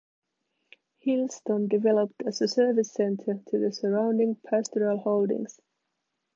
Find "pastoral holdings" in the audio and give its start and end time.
4.35-5.59